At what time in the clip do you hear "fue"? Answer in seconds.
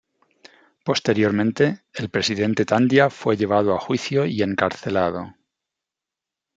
3.11-3.37